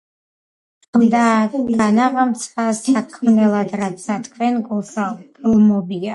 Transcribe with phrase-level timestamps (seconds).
[0.95, 1.25] ხმდა
[1.81, 6.05] განაღამცა საქმნელად, რაცა თქვენ გულსა გლმობია: